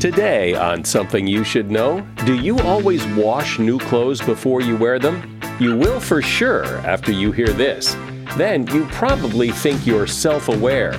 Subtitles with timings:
[0.00, 5.00] Today, on Something You Should Know, do you always wash new clothes before you wear
[5.00, 5.40] them?
[5.58, 7.94] You will for sure after you hear this.
[8.36, 10.96] Then you probably think you're self aware.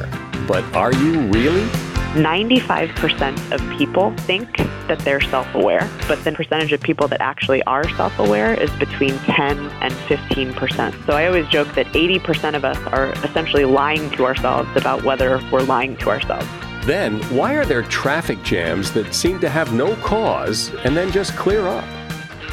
[0.50, 1.66] But are you really?
[2.12, 4.58] 95% of people think
[4.90, 8.70] that they're self aware, but the percentage of people that actually are self aware is
[8.72, 11.06] between 10 and 15%.
[11.06, 15.40] So I always joke that 80% of us are essentially lying to ourselves about whether
[15.54, 16.50] we're lying to ourselves.
[16.86, 21.36] Then, why are there traffic jams that seem to have no cause and then just
[21.36, 21.84] clear up?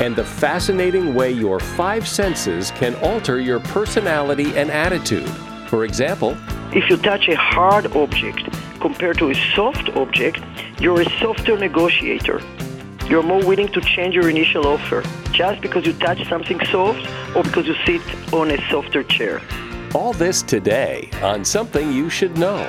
[0.00, 5.28] And the fascinating way your five senses can alter your personality and attitude.
[5.68, 6.36] For example,
[6.72, 10.40] if you touch a hard object compared to a soft object,
[10.80, 12.42] you're a softer negotiator.
[13.08, 17.44] You're more willing to change your initial offer just because you touch something soft or
[17.44, 18.02] because you sit
[18.34, 19.40] on a softer chair.
[19.94, 22.68] All this today on Something You Should Know.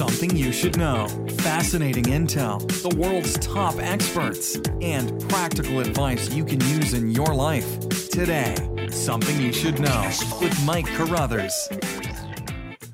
[0.00, 1.06] Something you should know.
[1.40, 7.86] Fascinating intel, the world's top experts, and practical advice you can use in your life.
[8.08, 8.54] Today,
[8.90, 11.68] Something You Should Know with Mike Carruthers.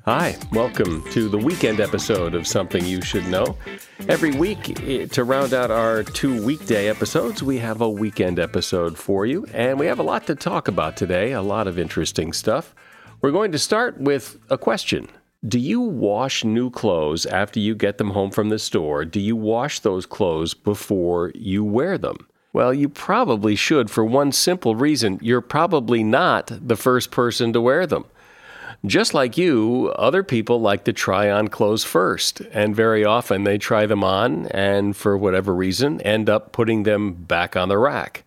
[0.03, 3.55] Hi, welcome to the weekend episode of Something You Should Know.
[4.09, 8.97] Every week, eh, to round out our two weekday episodes, we have a weekend episode
[8.97, 12.33] for you, and we have a lot to talk about today, a lot of interesting
[12.33, 12.75] stuff.
[13.21, 15.07] We're going to start with a question.
[15.47, 19.05] Do you wash new clothes after you get them home from the store?
[19.05, 22.27] Do you wash those clothes before you wear them?
[22.51, 27.61] Well, you probably should for one simple reason you're probably not the first person to
[27.61, 28.05] wear them.
[28.85, 33.57] Just like you, other people like to try on clothes first, and very often they
[33.57, 38.23] try them on and, for whatever reason, end up putting them back on the rack.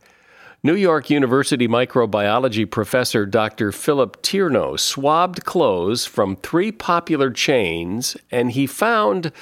[0.63, 3.73] New York University microbiology professor Dr.
[3.73, 9.33] Philip Tierno swabbed clothes from three popular chains and he found,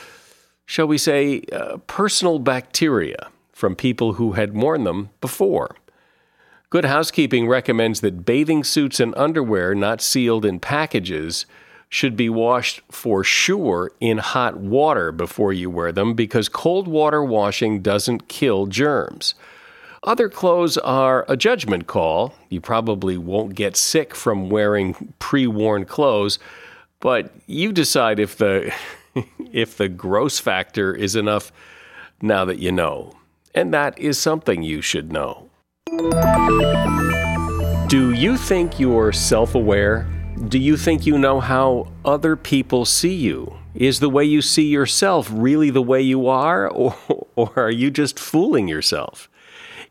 [0.65, 5.75] shall we say, uh, personal bacteria from people who had worn them before.
[6.71, 11.47] Good Housekeeping recommends that bathing suits and underwear not sealed in packages
[11.89, 17.25] should be washed for sure in hot water before you wear them because cold water
[17.25, 19.35] washing doesn't kill germs.
[20.05, 22.35] Other clothes are a judgment call.
[22.51, 26.39] You probably won't get sick from wearing pre-worn clothes,
[27.01, 28.73] but you decide if the
[29.53, 31.53] if the gross factor is enough
[32.23, 33.15] now that you know.
[33.55, 35.51] And that is something you should know.
[37.89, 40.07] Do you think you're self aware?
[40.49, 43.57] Do you think you know how other people see you?
[43.75, 46.97] Is the way you see yourself really the way you are, or,
[47.35, 49.28] or are you just fooling yourself?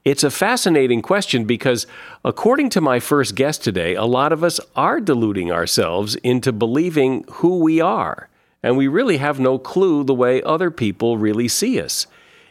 [0.07, 1.85] It's a fascinating question because,
[2.23, 7.25] according to my first guest today, a lot of us are deluding ourselves into believing
[7.29, 8.29] who we are,
[8.63, 12.07] and we really have no clue the way other people really see us.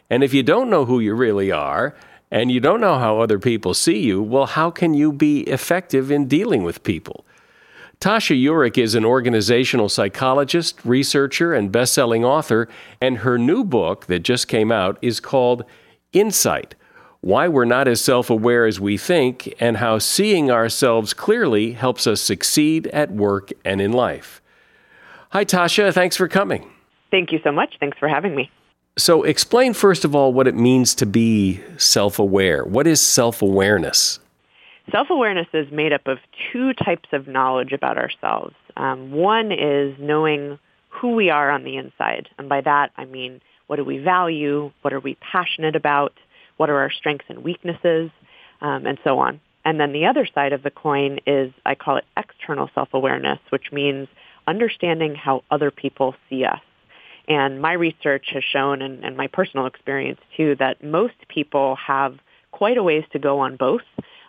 [0.07, 1.95] And if you don't know who you really are,
[2.29, 6.11] and you don't know how other people see you, well, how can you be effective
[6.11, 7.25] in dealing with people?
[7.99, 12.69] Tasha Eurich is an organizational psychologist, researcher, and best-selling author,
[13.01, 15.65] and her new book that just came out is called
[16.13, 16.75] Insight:
[17.27, 22.21] Why We're Not as Self-Aware as We Think and How Seeing Ourselves Clearly Helps Us
[22.21, 24.41] Succeed at Work and in Life.
[25.31, 26.71] Hi Tasha, thanks for coming.
[27.11, 27.75] Thank you so much.
[27.81, 28.49] Thanks for having me.
[28.97, 32.63] So, explain first of all what it means to be self aware.
[32.63, 34.21] What is self awareness?
[34.89, 36.19] Self awareness is made up of
[36.53, 38.55] two types of knowledge about ourselves.
[38.77, 42.29] Um, one is knowing who we are on the inside.
[42.37, 44.71] And by that, I mean, what do we value?
[44.81, 46.13] What are we passionate about?
[46.57, 48.11] What are our strengths and weaknesses?
[48.59, 49.39] Um, and so on.
[49.63, 53.39] And then the other side of the coin is, I call it external self awareness,
[53.49, 54.07] which means
[54.47, 56.61] understanding how other people see us.
[57.27, 62.17] And my research has shown, and, and my personal experience too, that most people have
[62.51, 63.81] quite a ways to go on both,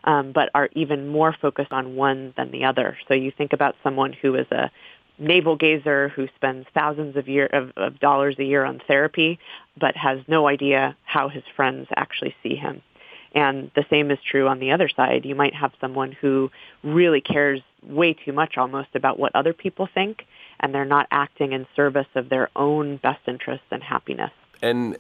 [0.05, 2.99] um, but are even more focused on one than the other.
[3.07, 4.71] So you think about someone who is a
[5.19, 9.39] navel gazer who spends thousands of, year, of, of dollars a year on therapy,
[9.79, 12.83] but has no idea how his friends actually see him.
[13.35, 15.25] And the same is true on the other side.
[15.25, 16.51] You might have someone who
[16.83, 20.25] really cares way too much almost about what other people think,
[20.61, 24.31] and they're not acting in service of their own best interests and happiness.
[24.63, 24.97] And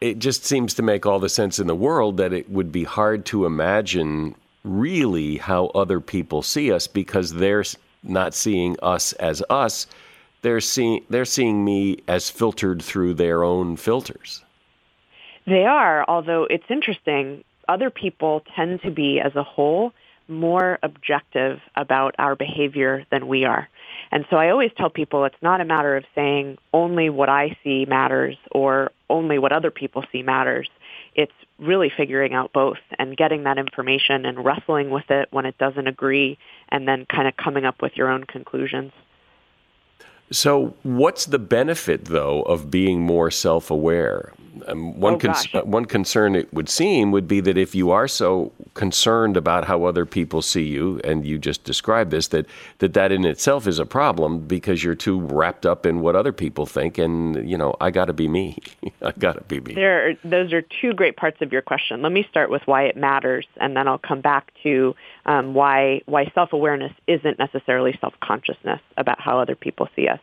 [0.00, 2.84] it just seems to make all the sense in the world that it would be
[2.84, 4.34] hard to imagine
[4.64, 7.64] really how other people see us because they're
[8.02, 9.86] not seeing us as us.
[10.42, 14.44] They're seeing they're seeing me as filtered through their own filters.
[15.46, 19.92] They are, although it's interesting, other people tend to be as a whole
[20.28, 23.68] more objective about our behavior than we are.
[24.10, 27.56] And so I always tell people it's not a matter of saying only what I
[27.64, 30.68] see matters or only what other people see matters.
[31.14, 35.58] It's really figuring out both and getting that information and wrestling with it when it
[35.58, 36.38] doesn't agree
[36.68, 38.92] and then kind of coming up with your own conclusions.
[40.32, 44.32] So, what's the benefit, though, of being more self aware?
[44.66, 47.90] Um, one, oh, con- uh, one concern it would seem would be that if you
[47.90, 52.46] are so concerned about how other people see you, and you just described this, that
[52.78, 56.32] that, that in itself is a problem because you're too wrapped up in what other
[56.32, 58.58] people think, and you know, I got to be me.
[59.02, 59.74] I got to be me.
[59.74, 62.02] There, are, those are two great parts of your question.
[62.02, 64.94] Let me start with why it matters, and then I'll come back to
[65.26, 70.20] um, why why self awareness isn't necessarily self consciousness about how other people see us.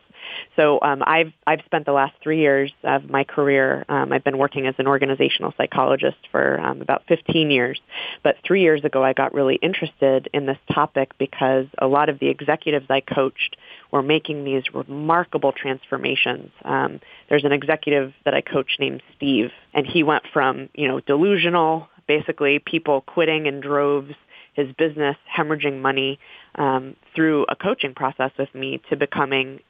[0.56, 3.84] So um, I've I've spent the last three years of my career.
[3.88, 7.80] Um, I've been working as an organizational psychologist for um, about 15 years,
[8.22, 12.18] but three years ago I got really interested in this topic because a lot of
[12.18, 13.56] the executives I coached
[13.90, 16.50] were making these remarkable transformations.
[16.64, 21.00] Um, there's an executive that I coach named Steve, and he went from you know
[21.00, 24.14] delusional, basically people quitting in droves
[24.54, 26.18] his business hemorrhaging money
[26.56, 29.60] um, through a coaching process with me to becoming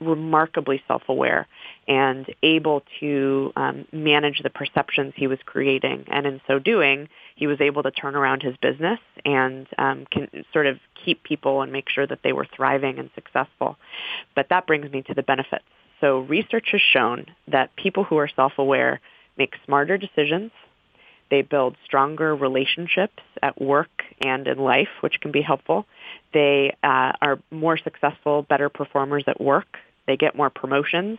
[0.00, 1.46] remarkably self-aware
[1.88, 6.04] and able to um, manage the perceptions he was creating.
[6.08, 10.28] And in so doing, he was able to turn around his business and um, can
[10.52, 13.76] sort of keep people and make sure that they were thriving and successful.
[14.34, 15.64] But that brings me to the benefits.
[16.00, 19.00] So research has shown that people who are self-aware
[19.38, 20.50] make smarter decisions.
[21.32, 25.86] They build stronger relationships at work and in life, which can be helpful.
[26.34, 29.78] They uh, are more successful, better performers at work.
[30.06, 31.18] They get more promotions.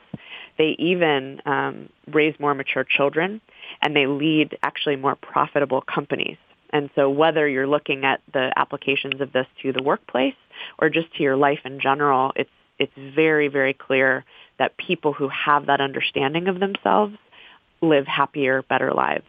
[0.60, 3.42] They even um, raise more mature children,
[3.81, 6.38] and they lead actually more profitable companies.
[6.69, 10.36] And so whether you're looking at the applications of this to the workplace
[10.77, 14.25] or just to your life in general, it's it's very, very clear
[14.60, 17.15] that people who have that understanding of themselves
[17.81, 19.25] live happier, better lives.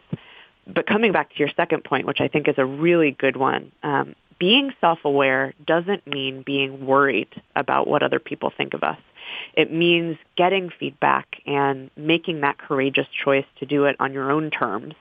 [0.67, 3.73] But coming back to your second point, which I think is a really good one,
[3.83, 8.99] um, being self-aware doesn't mean being worried about what other people think of us.
[9.55, 14.51] It means getting feedback and making that courageous choice to do it on your own
[14.51, 14.95] terms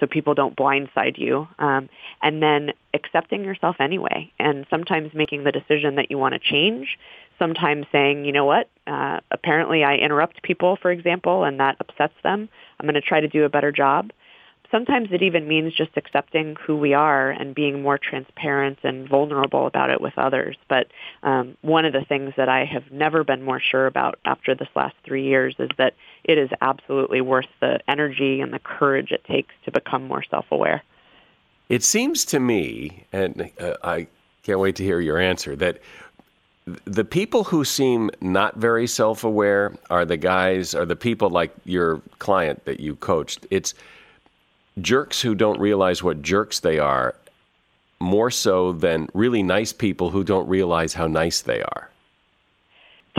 [0.00, 1.48] so people don't blindside you.
[1.58, 1.88] Um,
[2.22, 6.98] and then accepting yourself anyway and sometimes making the decision that you want to change.
[7.38, 12.14] Sometimes saying, you know what, uh, apparently I interrupt people, for example, and that upsets
[12.22, 12.48] them.
[12.78, 14.12] I'm going to try to do a better job
[14.70, 19.66] sometimes it even means just accepting who we are and being more transparent and vulnerable
[19.66, 20.56] about it with others.
[20.68, 20.88] But
[21.22, 24.68] um, one of the things that I have never been more sure about after this
[24.74, 25.94] last three years is that
[26.24, 30.82] it is absolutely worth the energy and the courage it takes to become more self-aware.
[31.68, 34.06] It seems to me, and uh, I
[34.42, 35.78] can't wait to hear your answer, that
[36.84, 42.00] the people who seem not very self-aware are the guys, are the people like your
[42.18, 43.46] client that you coached.
[43.50, 43.74] It's
[44.80, 47.14] jerks who don't realize what jerks they are
[48.00, 51.90] more so than really nice people who don't realize how nice they are?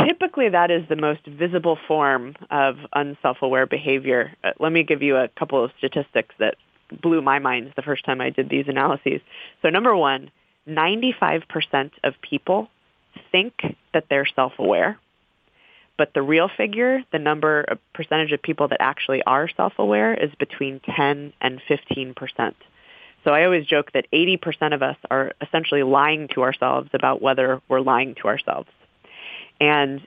[0.06, 4.34] Typically, that is the most visible form of unself-aware behavior.
[4.44, 6.56] Uh, let me give you a couple of statistics that
[7.02, 9.22] blew my mind the first time I did these analyses.
[9.62, 10.30] So number one,
[10.68, 12.68] 95% of people
[13.32, 13.54] think
[13.94, 15.00] that they're self-aware.
[15.98, 20.82] But the real figure, the number, percentage of people that actually are self-aware is between
[20.82, 22.56] 10 and 15 percent.
[23.26, 27.60] So I always joke that 80% of us are essentially lying to ourselves about whether
[27.68, 28.70] we're lying to ourselves.
[29.60, 30.02] And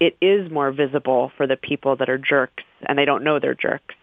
[0.00, 3.54] it is more visible for the people that are jerks and they don't know they're
[3.54, 3.94] jerks.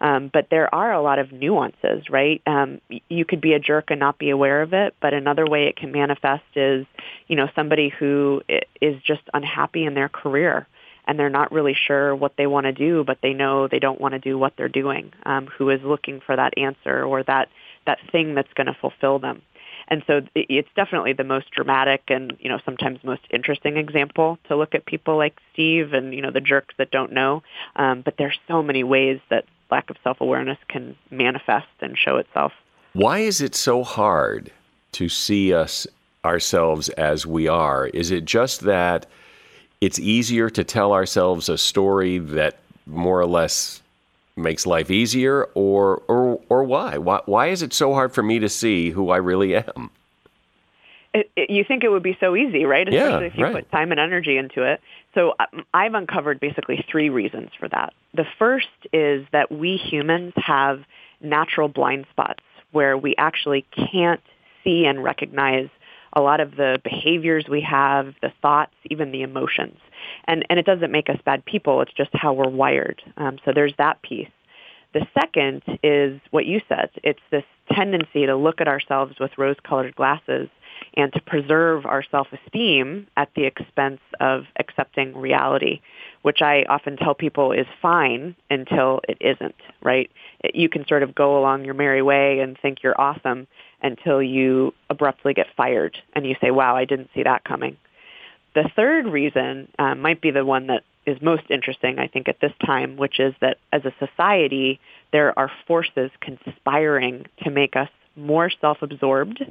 [0.00, 2.42] Um, but there are a lot of nuances, right?
[2.46, 5.66] Um, you could be a jerk and not be aware of it, but another way
[5.68, 6.86] it can manifest is,
[7.28, 8.42] you know, somebody who
[8.80, 10.66] is just unhappy in their career
[11.06, 14.00] and they're not really sure what they want to do, but they know they don't
[14.00, 17.48] want to do what they're doing, um, who is looking for that answer or that,
[17.86, 19.42] that thing that's going to fulfill them.
[19.86, 24.56] And so it's definitely the most dramatic and, you know, sometimes most interesting example to
[24.56, 27.42] look at people like Steve and, you know, the jerks that don't know.
[27.76, 32.52] Um, but there's so many ways that lack of self-awareness can manifest and show itself.
[32.94, 34.50] Why is it so hard
[34.92, 35.86] to see us
[36.24, 37.88] ourselves as we are?
[37.88, 39.04] Is it just that
[39.84, 43.82] it's easier to tell ourselves a story that more or less
[44.34, 46.96] makes life easier or or or why?
[46.96, 49.90] Why why is it so hard for me to see who I really am?
[51.12, 52.88] It, it, you think it would be so easy, right?
[52.88, 53.54] Especially Yeah, if you right.
[53.56, 54.80] put time and energy into it.
[55.14, 57.92] So um, I've uncovered basically three reasons for that.
[58.14, 60.80] The first is that we humans have
[61.20, 64.22] natural blind spots where we actually can't
[64.64, 65.68] see and recognize
[66.14, 69.78] a lot of the behaviors we have, the thoughts, even the emotions.
[70.26, 71.80] And, and it doesn't make us bad people.
[71.80, 73.02] It's just how we're wired.
[73.16, 74.28] Um, so there's that piece.
[74.92, 76.90] The second is what you said.
[77.02, 80.48] It's this tendency to look at ourselves with rose-colored glasses
[80.96, 85.80] and to preserve our self-esteem at the expense of accepting reality,
[86.24, 90.10] which I often tell people is fine until it isn't, right?
[90.54, 93.46] You can sort of go along your merry way and think you're awesome
[93.82, 97.76] until you abruptly get fired and you say, wow, I didn't see that coming.
[98.54, 102.40] The third reason uh, might be the one that is most interesting, I think, at
[102.40, 104.80] this time, which is that as a society,
[105.12, 109.44] there are forces conspiring to make us more self-absorbed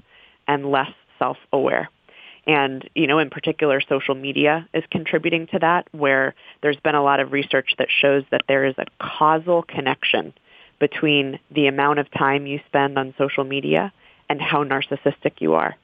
[0.48, 0.89] and less
[1.20, 1.92] self-aware.
[2.46, 7.04] And, you know, in particular, social media is contributing to that, where there's been a
[7.04, 10.34] lot of research that shows that there is a causal connection
[10.80, 13.94] between the amount of time you spend on social media
[14.30, 15.78] and how narcissistic you are.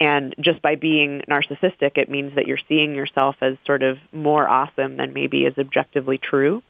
[0.00, 4.48] And just by being narcissistic, it means that you're seeing yourself as sort of more
[4.48, 6.60] awesome than maybe is objectively true.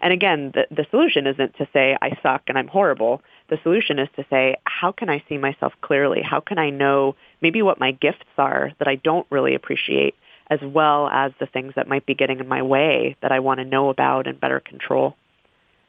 [0.00, 3.22] And again, the, the solution isn't to say, I suck and I'm horrible.
[3.48, 6.20] The solution is to say, how can I see myself clearly?
[6.20, 10.14] How can I know maybe what my gifts are that I don't really appreciate,
[10.48, 13.58] as well as the things that might be getting in my way that I want
[13.58, 15.16] to know about and better control?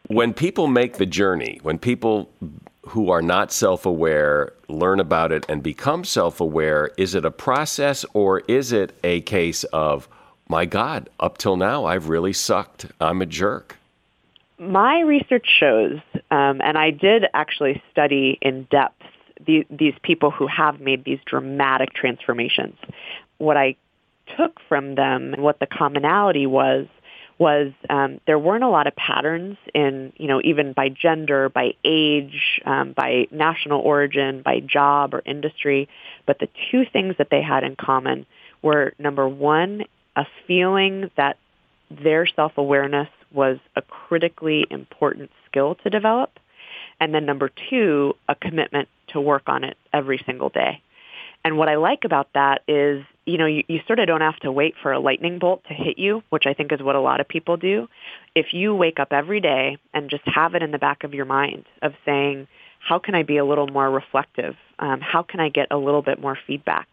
[0.08, 2.30] When people make the journey, when people
[2.88, 7.32] who are not self aware learn about it and become self aware, is it a
[7.32, 10.10] process or is it a case of,
[10.48, 12.88] my God, up till now, I've really sucked.
[13.00, 13.78] I'm a jerk?
[14.58, 19.02] My research shows, um, and I did actually study in depth
[19.46, 22.76] the, these people who have made these dramatic transformations.
[23.38, 23.76] What I
[24.38, 26.88] took from them and what the commonality was
[27.38, 31.74] was um, there weren't a lot of patterns in, you know, even by gender, by
[31.84, 35.90] age, um, by national origin, by job or industry.
[36.28, 38.28] But the two things that they had in common
[38.62, 41.38] were number one, a feeling that
[41.90, 46.30] their self-awareness was a critically important skill to develop.
[47.00, 50.82] And then number two, a commitment to work on it every single day.
[51.44, 54.40] And what I like about that is, you know, you, you sort of don't have
[54.42, 57.02] to wait for a lightning bolt to hit you, which I think is what a
[57.02, 57.88] lot of people do.
[58.36, 61.26] If you wake up every day and just have it in the back of your
[61.26, 62.48] mind of saying,
[62.80, 64.56] how can I be a little more reflective?
[64.80, 66.88] Um, how can I get a little bit more feedback?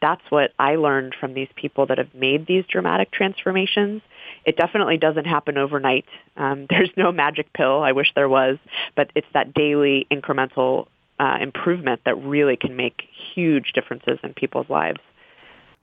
[0.00, 4.02] That's what I learned from these people that have made these dramatic transformations.
[4.44, 6.04] It definitely doesn't happen overnight.
[6.36, 7.82] Um, there's no magic pill.
[7.82, 8.58] I wish there was,
[8.96, 10.86] but it's that daily incremental
[11.18, 13.02] uh, improvement that really can make
[13.34, 15.00] huge differences in people's lives.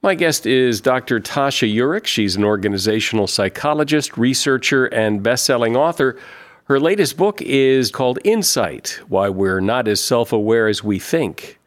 [0.02, 1.20] My guest is Dr.
[1.20, 2.06] Tasha Eurich.
[2.06, 6.18] She's an organizational psychologist, researcher, and best-selling author.
[6.66, 11.60] Her latest book is called Insight: Why We're Not as Self-Aware as We Think.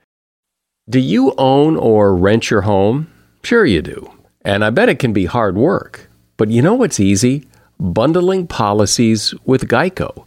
[0.89, 3.13] Do you own or rent your home?
[3.43, 4.11] Sure you do.
[4.43, 6.09] And I bet it can be hard work.
[6.37, 7.47] But you know what's easy?
[7.79, 10.27] Bundling policies with Geico.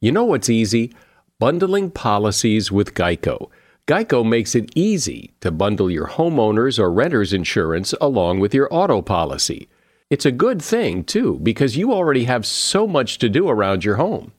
[0.00, 0.94] You know what's easy?
[1.40, 3.50] Bundling policies with Geico.
[3.88, 9.02] Geico makes it easy to bundle your homeowner's or renter's insurance along with your auto
[9.02, 9.68] policy.
[10.08, 13.96] It's a good thing, too, because you already have so much to do around your
[13.96, 14.32] home.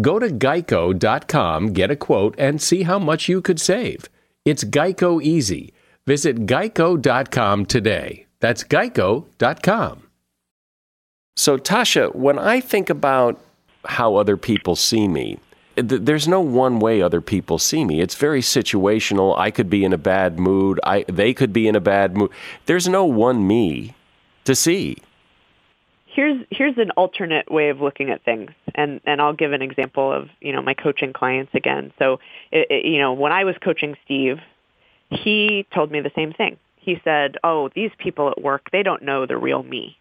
[0.00, 4.10] Go to geico.com, get a quote, and see how much you could save.
[4.44, 5.72] It's Geico Easy.
[6.06, 8.26] Visit geico.com today.
[8.40, 10.02] That's geico.com.
[11.36, 13.40] So, Tasha, when I think about
[13.84, 15.38] how other people see me,
[15.76, 18.00] there's no one way other people see me.
[18.00, 19.38] It's very situational.
[19.38, 20.78] I could be in a bad mood.
[20.84, 22.30] I, they could be in a bad mood.
[22.66, 23.94] There's no one me
[24.44, 24.98] to see.
[26.14, 30.12] here's here's an alternate way of looking at things, and and I'll give an example
[30.12, 31.92] of you know my coaching clients again.
[31.98, 32.20] So
[32.50, 34.38] it, it, you know when I was coaching Steve,
[35.10, 36.58] he told me the same thing.
[36.76, 39.96] He said, "Oh, these people at work, they don't know the real me."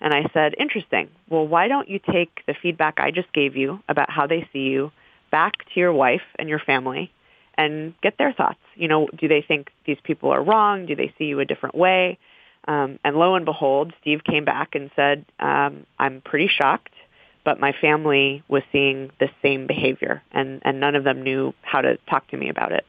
[0.00, 1.08] And I said, "Interesting.
[1.28, 4.70] Well, why don't you take the feedback I just gave you about how they see
[4.70, 4.92] you
[5.30, 7.12] back to your wife and your family
[7.56, 8.58] and get their thoughts.
[8.74, 10.86] You know, do they think these people are wrong?
[10.86, 12.18] Do they see you a different way?
[12.66, 16.92] Um, and lo and behold, Steve came back and said, um, I'm pretty shocked,
[17.44, 21.80] but my family was seeing the same behavior, and, and none of them knew how
[21.80, 22.84] to talk to me about it.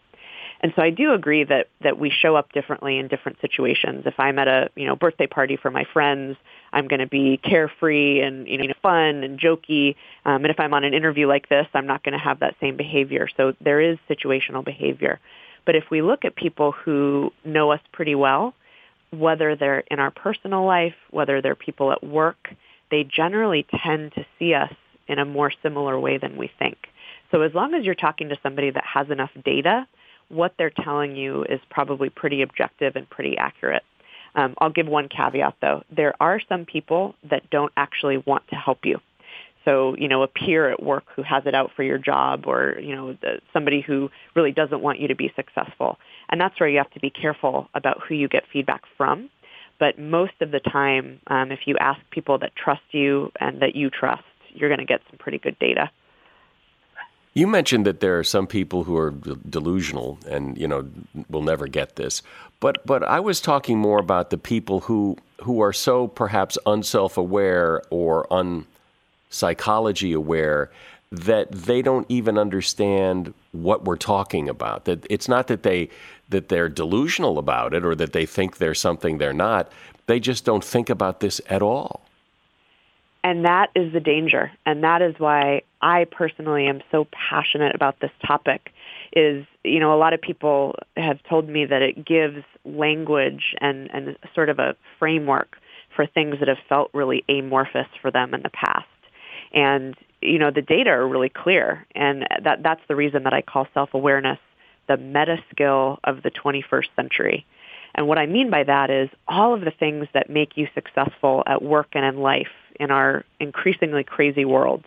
[0.62, 4.04] And so I do agree that, that we show up differently in different situations.
[4.06, 6.38] If I'm at a you know birthday party for my friends,
[6.74, 9.96] I'm going to be carefree and you know fun and jokey.
[10.26, 12.56] Um, and if I'm on an interview like this, I'm not going to have that
[12.62, 13.28] same behavior.
[13.36, 15.20] So there is situational behavior.
[15.66, 18.54] But if we look at people who know us pretty well,
[19.12, 22.50] whether they're in our personal life, whether they're people at work,
[22.90, 24.74] they generally tend to see us
[25.08, 26.78] in a more similar way than we think.
[27.32, 29.88] So as long as you're talking to somebody that has enough data,
[30.30, 33.84] what they're telling you is probably pretty objective and pretty accurate.
[34.36, 35.84] Um, I'll give one caveat though.
[35.90, 39.00] There are some people that don't actually want to help you.
[39.66, 42.80] So, you know, a peer at work who has it out for your job or,
[42.80, 46.00] you know, the, somebody who really doesn't want you to be successful.
[46.30, 49.30] And that's where you have to be careful about who you get feedback from.
[49.80, 53.76] But most of the time, um, if you ask people that trust you and that
[53.76, 54.24] you trust,
[54.54, 55.92] you're going to get some pretty good data.
[57.34, 59.12] You mentioned that there are some people who are
[59.50, 60.88] delusional and you know
[61.30, 62.22] will never get this,
[62.60, 67.82] but but I was talking more about the people who who are so perhaps unself-aware
[67.90, 70.72] or unpsychology aware
[71.12, 74.86] that they don't even understand what we're talking about.
[74.86, 75.90] That it's not that they
[76.30, 79.72] that they're delusional about it or that they think they're something they're not.
[80.08, 82.02] They just don't think about this at all.
[83.24, 84.52] And that is the danger.
[84.66, 88.72] And that is why I personally am so passionate about this topic
[89.14, 93.90] is, you know, a lot of people have told me that it gives language and,
[93.94, 95.58] and sort of a framework
[95.96, 98.88] for things that have felt really amorphous for them in the past.
[99.54, 101.86] And, you know, the data are really clear.
[101.94, 104.40] And that, that's the reason that I call self-awareness
[104.88, 107.46] the meta skill of the 21st century.
[107.94, 111.44] And what I mean by that is all of the things that make you successful
[111.46, 112.48] at work and in life
[112.82, 114.84] in our increasingly crazy world.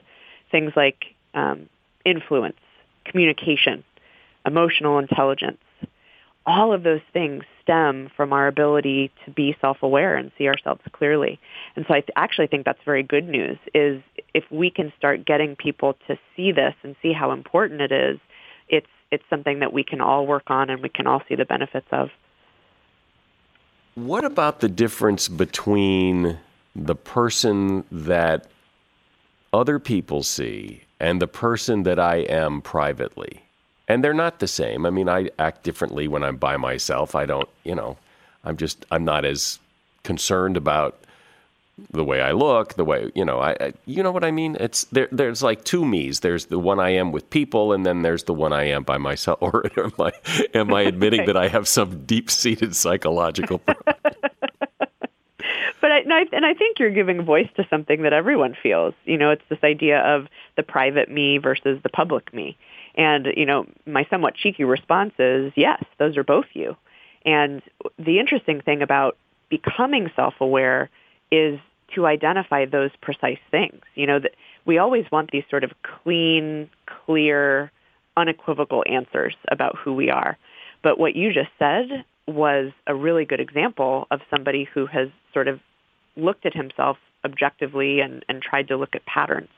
[0.50, 1.68] Things like um,
[2.04, 2.56] influence,
[3.04, 3.84] communication,
[4.44, 5.58] emotional intelligence.
[6.44, 11.38] All of those things stem from our ability to be self-aware and see ourselves clearly.
[11.76, 14.02] And so I th- actually think that's very good news is
[14.34, 18.18] if we can start getting people to see this and see how important it is,
[18.68, 21.44] it's it's something that we can all work on and we can all see the
[21.44, 22.10] benefits of.
[23.94, 26.38] What about the difference between
[26.74, 28.46] the person that
[29.52, 33.42] other people see and the person that I am privately.
[33.86, 34.86] And they're not the same.
[34.86, 37.14] I mean, I act differently when I'm by myself.
[37.14, 37.98] I don't, you know,
[38.42, 39.58] I'm just, I'm not as
[40.02, 40.98] concerned about
[41.90, 44.56] the way I look, the way, you know, I, I you know what I mean?
[44.60, 46.20] It's there, there's like two me's.
[46.20, 48.98] There's the one I am with people, and then there's the one I am by
[48.98, 49.38] myself.
[49.42, 50.12] Or am I,
[50.54, 53.96] am I admitting that I have some deep seated psychological problem?
[55.84, 58.94] but I, and I, and I think you're giving voice to something that everyone feels.
[59.04, 62.56] You know, it's this idea of the private me versus the public me.
[62.94, 66.74] And, you know, my somewhat cheeky response is, yes, those are both you.
[67.26, 67.60] And
[67.98, 69.18] the interesting thing about
[69.50, 70.88] becoming self-aware
[71.30, 71.60] is
[71.94, 73.82] to identify those precise things.
[73.94, 76.70] You know, that we always want these sort of clean,
[77.04, 77.70] clear,
[78.16, 80.38] unequivocal answers about who we are.
[80.82, 85.46] But what you just said was a really good example of somebody who has sort
[85.46, 85.60] of
[86.16, 89.48] looked at himself objectively and, and tried to look at patterns.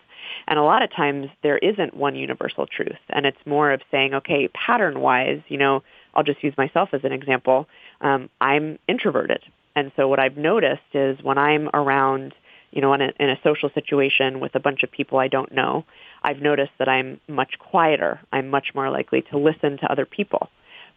[0.47, 2.99] And a lot of times there isn't one universal truth.
[3.11, 5.83] And it's more of saying, okay, pattern wise, you know,
[6.15, 7.69] I'll just use myself as an example.
[8.01, 9.43] Um, I'm introverted.
[9.75, 12.35] And so what I've noticed is when I'm around,
[12.71, 15.53] you know, in a, in a social situation with a bunch of people I don't
[15.53, 15.85] know,
[16.23, 18.21] I've noticed that I'm much quieter.
[18.33, 20.49] I'm much more likely to listen to other people.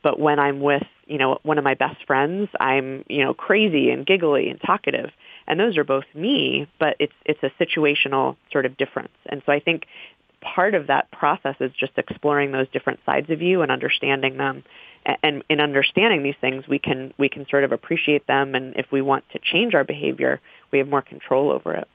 [0.01, 3.89] But when I'm with, you know, one of my best friends, I'm, you know, crazy
[3.89, 5.09] and giggly and talkative
[5.49, 9.13] and those are both me, but it's it's a situational sort of difference.
[9.25, 9.87] And so I think
[10.41, 14.63] part of that process is just exploring those different sides of you and understanding them.
[15.23, 18.91] And in understanding these things, we can we can sort of appreciate them, and if
[18.91, 20.39] we want to change our behavior,
[20.71, 21.87] we have more control over it.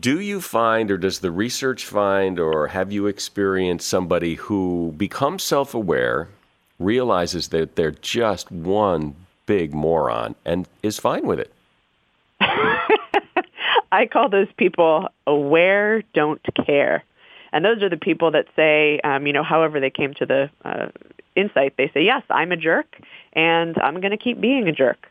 [0.00, 5.42] Do you find, or does the research find, or have you experienced somebody who becomes
[5.42, 6.28] self aware,
[6.78, 9.14] realizes that they're just one
[9.46, 11.52] big moron, and is fine with it?
[13.92, 17.04] I call those people aware, don't care.
[17.52, 20.50] And those are the people that say, um, you know, however they came to the
[20.64, 20.88] uh,
[21.34, 22.96] insight, they say, yes, I'm a jerk,
[23.32, 25.06] and I'm going to keep being a jerk.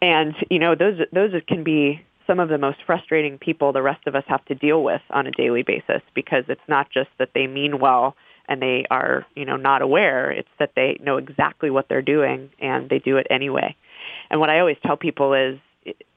[0.00, 4.06] And you know, those those can be some of the most frustrating people the rest
[4.06, 7.30] of us have to deal with on a daily basis because it's not just that
[7.34, 8.16] they mean well
[8.48, 10.30] and they are, you know, not aware.
[10.30, 13.74] It's that they know exactly what they're doing and they do it anyway.
[14.30, 15.58] And what I always tell people is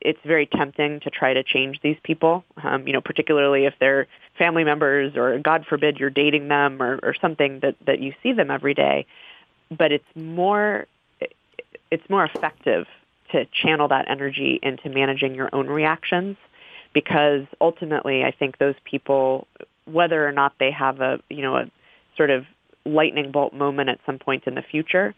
[0.02, 4.08] it's very tempting to try to change these people, um, you know, particularly if they're
[4.38, 8.34] family members or God forbid you're dating them or, or something that, that you see
[8.34, 9.06] them every day.
[9.70, 10.88] But it's more,
[11.92, 12.88] it's more effective
[13.32, 16.38] to channel that energy into managing your own reactions
[16.94, 19.48] because ultimately I think those people,
[19.86, 21.70] whether or not they have a, you know, a
[22.18, 22.46] sort of
[22.86, 25.14] lightning bolt moment at some point in the future,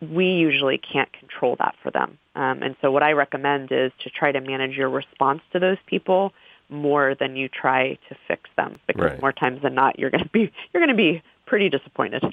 [0.00, 2.18] we usually can't control that for them.
[2.34, 5.78] Um, and so what I recommend is to try to manage your response to those
[5.86, 6.32] people
[6.68, 9.20] more than you try to fix them because right.
[9.20, 12.24] more times than not you're going to be you're going to be pretty disappointed.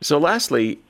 [0.00, 0.80] So lastly,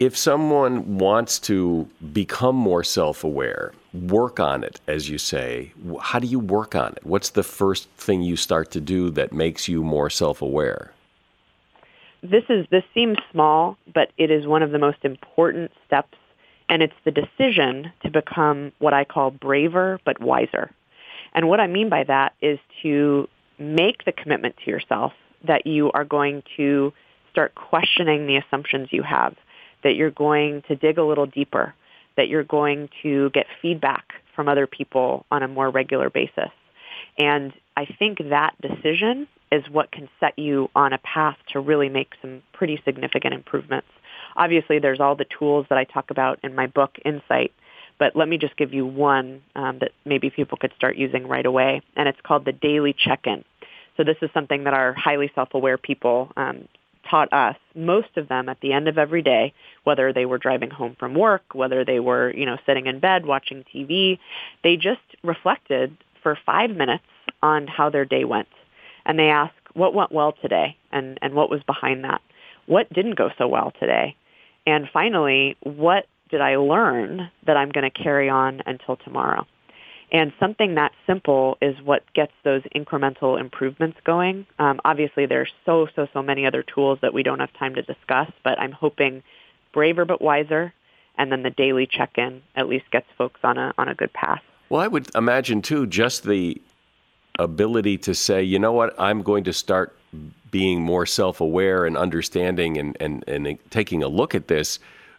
[0.00, 6.26] if someone wants to become more self-aware, work on it as you say, how do
[6.26, 7.04] you work on it?
[7.04, 10.92] What's the first thing you start to do that makes you more self-aware?
[12.24, 16.16] This is this seems small, but it is one of the most important steps,
[16.68, 20.70] and it's the decision to become what I call braver but wiser.
[21.34, 25.12] And what I mean by that is to make the commitment to yourself
[25.46, 26.92] that you are going to
[27.30, 29.34] start questioning the assumptions you have,
[29.82, 31.74] that you're going to dig a little deeper,
[32.16, 36.50] that you're going to get feedback from other people on a more regular basis.
[37.18, 41.88] And I think that decision is what can set you on a path to really
[41.88, 43.88] make some pretty significant improvements.
[44.36, 47.52] Obviously, there's all the tools that I talk about in my book, Insight,
[47.98, 51.46] but let me just give you one um, that maybe people could start using right
[51.46, 53.44] away, and it's called the daily check-in.
[53.96, 56.66] So this is something that our highly self-aware people um,
[57.08, 57.56] taught us.
[57.76, 59.52] Most of them at the end of every day,
[59.84, 63.24] whether they were driving home from work, whether they were, you know, sitting in bed
[63.24, 64.18] watching TV,
[64.64, 67.04] they just reflected for five minutes
[67.42, 68.48] on how their day went
[69.04, 72.20] and they ask what went well today and, and what was behind that.
[72.66, 74.16] What didn't go so well today?
[74.66, 79.46] And finally, what did I learn that I'm going to carry on until tomorrow?
[80.12, 84.46] And something that simple is what gets those incremental improvements going.
[84.58, 87.82] Um, obviously, there's so, so, so many other tools that we don't have time to
[87.82, 89.22] discuss, but I'm hoping
[89.72, 90.72] braver but wiser,
[91.18, 94.42] and then the daily check-in at least gets folks on a, on a good path.
[94.68, 96.60] Well, I would imagine, too, just the
[97.38, 99.96] ability to say, you know what, I'm going to start
[100.50, 104.78] being more self aware and understanding and, and, and taking a look at this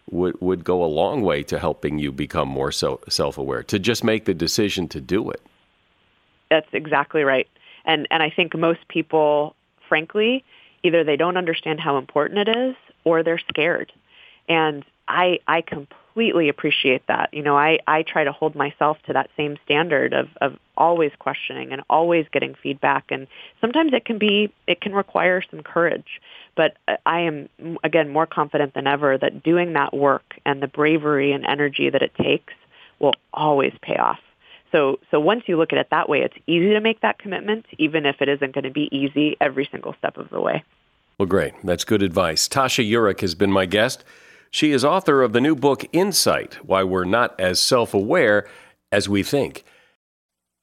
[0.09, 3.79] would, would go a long way to helping you become more so, self aware, to
[3.79, 5.41] just make the decision to do it.
[6.49, 7.47] That's exactly right.
[7.85, 9.55] And, and I think most people,
[9.89, 10.43] frankly,
[10.83, 13.91] either they don't understand how important it is or they're scared.
[14.47, 17.33] And I, I completely completely appreciate that.
[17.33, 21.11] You know, I, I try to hold myself to that same standard of, of always
[21.19, 23.05] questioning and always getting feedback.
[23.09, 23.27] And
[23.59, 26.21] sometimes it can be, it can require some courage.
[26.55, 27.49] But I am,
[27.83, 32.01] again, more confident than ever that doing that work and the bravery and energy that
[32.01, 32.53] it takes
[32.99, 34.19] will always pay off.
[34.71, 37.65] So, so once you look at it that way, it's easy to make that commitment,
[37.77, 40.63] even if it isn't going to be easy every single step of the way.
[41.17, 41.53] Well, great.
[41.61, 42.47] That's good advice.
[42.47, 44.05] Tasha Eurich has been my guest.
[44.51, 48.47] She is author of the new book Insight Why We're Not as Self Aware
[48.91, 49.65] as We Think.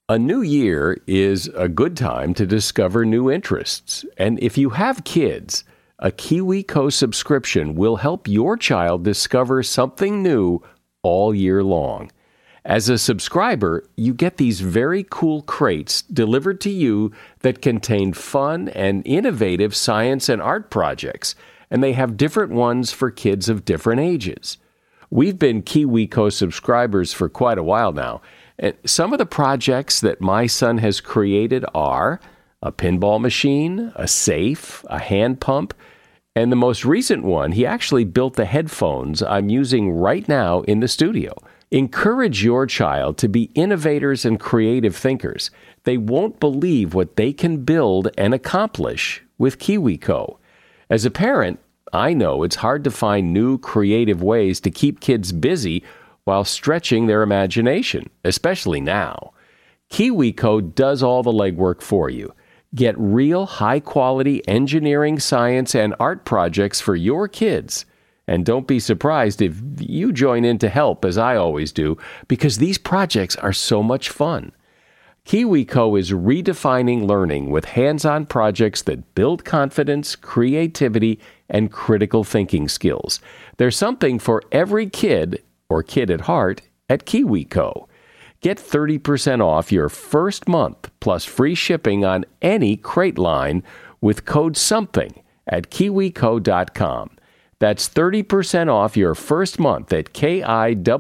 [0.09, 4.05] A new year is a good time to discover new interests.
[4.17, 5.65] And if you have kids,
[5.99, 10.61] a KiwiCo subscription will help your child discover something new
[11.03, 12.11] all year long.
[12.65, 18.69] As a subscriber, you get these very cool crates delivered to you that contain fun
[18.69, 21.35] and innovative science and art projects
[21.73, 24.59] and they have different ones for kids of different ages.
[25.09, 28.21] We've been KiwiCo subscribers for quite a while now,
[28.59, 32.21] and some of the projects that my son has created are
[32.61, 35.73] a pinball machine, a safe, a hand pump,
[36.37, 40.81] and the most recent one, he actually built the headphones I'm using right now in
[40.81, 41.35] the studio.
[41.71, 45.51] Encourage your child to be innovators and creative thinkers.
[45.85, 50.37] They won't believe what they can build and accomplish with KiwiCo.
[50.93, 51.59] As a parent,
[51.95, 55.83] I know it's hard to find new creative ways to keep kids busy
[56.25, 59.33] while stretching their imagination, especially now.
[59.91, 62.35] KiwiCo does all the legwork for you.
[62.75, 67.87] Get real high quality engineering, science, and art projects for your kids.
[68.27, 71.97] And don't be surprised if you join in to help, as I always do,
[72.29, 74.53] because these projects are so much fun.
[75.27, 82.69] KiwiCo is redefining learning with hands on projects that build confidence, creativity, and critical thinking
[82.69, 83.21] skills.
[83.57, 87.87] There's something for every kid or kid at heart at KiwiCo.
[88.41, 93.63] Get 30% off your first month plus free shipping on any crate line
[94.01, 97.11] with code SOMETHING at kiwico.com.
[97.61, 100.91] That's 30% off your first month at kiwico.com,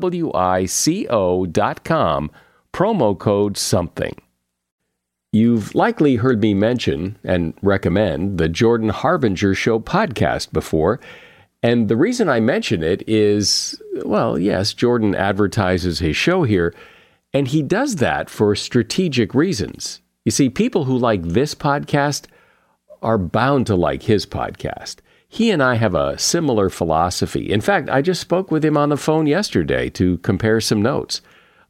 [2.72, 4.16] promo code SOMETHING.
[5.32, 11.00] You've likely heard me mention and recommend the Jordan Harbinger Show podcast before.
[11.62, 16.74] And the reason I mention it is well, yes, Jordan advertises his show here,
[17.32, 20.00] and he does that for strategic reasons.
[20.24, 22.26] You see, people who like this podcast
[23.00, 24.96] are bound to like his podcast.
[25.28, 27.50] He and I have a similar philosophy.
[27.50, 31.22] In fact, I just spoke with him on the phone yesterday to compare some notes.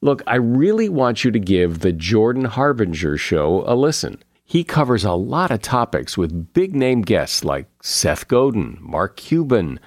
[0.02, 4.22] Look, I really want you to give the Jordan Harbinger show a listen.
[4.44, 9.80] He covers a lot of topics with big name guests like Seth Godin, Mark Cuban,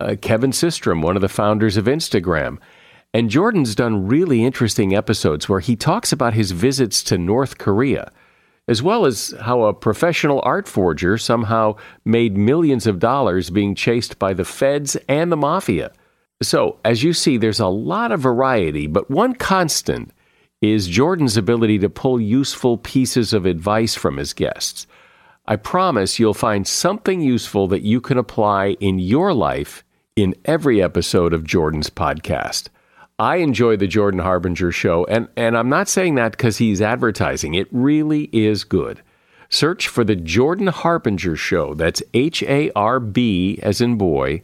[0.00, 2.58] uh, Kevin Systrom, one of the founders of Instagram.
[3.14, 8.10] And Jordan's done really interesting episodes where he talks about his visits to North Korea
[8.68, 14.18] as well as how a professional art forger somehow made millions of dollars being chased
[14.18, 15.92] by the feds and the mafia.
[16.42, 20.12] So, as you see, there's a lot of variety, but one constant
[20.60, 24.86] is Jordan's ability to pull useful pieces of advice from his guests.
[25.46, 29.82] I promise you'll find something useful that you can apply in your life
[30.14, 32.68] in every episode of Jordan's podcast.
[33.18, 37.54] I enjoy the Jordan Harbinger show, and, and I'm not saying that because he's advertising.
[37.54, 39.02] It really is good.
[39.48, 41.74] Search for the Jordan Harbinger show.
[41.74, 44.42] That's H A R B as in boy,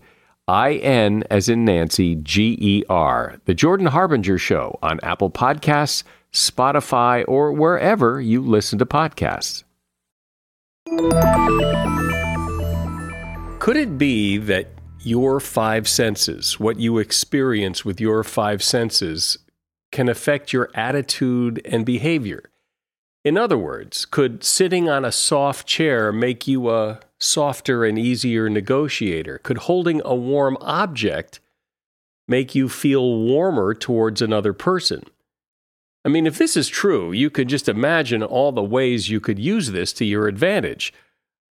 [0.49, 3.37] I N as in Nancy, G E R.
[3.45, 9.63] The Jordan Harbinger show on Apple Podcasts, Spotify, or wherever you listen to podcasts.
[13.61, 14.69] Could it be that
[15.01, 19.39] your five senses, what you experience with your five senses,
[19.93, 22.43] can affect your attitude and behavior.
[23.25, 28.49] In other words, could sitting on a soft chair make you a softer and easier
[28.49, 29.39] negotiator?
[29.39, 31.41] Could holding a warm object
[32.27, 35.03] make you feel warmer towards another person?
[36.05, 39.39] I mean, if this is true, you could just imagine all the ways you could
[39.39, 40.93] use this to your advantage.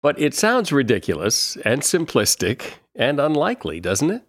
[0.02, 4.23] But it sounds ridiculous and simplistic and unlikely, doesn't it?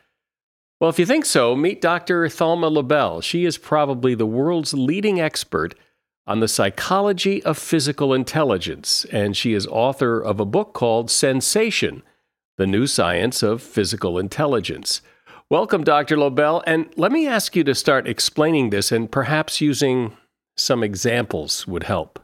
[0.81, 2.27] Well, if you think so, meet Dr.
[2.27, 3.20] Thalma Lobel.
[3.23, 5.75] She is probably the world's leading expert
[6.26, 12.02] on the psychology of physical intelligence, and she is author of a book called Sensation
[12.56, 15.02] The New Science of Physical Intelligence.
[15.50, 16.16] Welcome, Dr.
[16.16, 20.16] Lobel, and let me ask you to start explaining this, and perhaps using
[20.56, 22.18] some examples would help.